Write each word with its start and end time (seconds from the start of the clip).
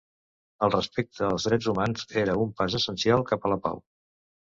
El 0.67 0.71
respecte 0.75 1.27
als 1.27 1.45
drets 1.49 1.67
humans 1.73 2.07
era 2.21 2.35
un 2.45 2.55
pas 2.63 2.79
essencial 2.79 3.25
cap 3.33 3.47
a 3.47 3.53
la 3.55 3.59
pau. 3.67 3.83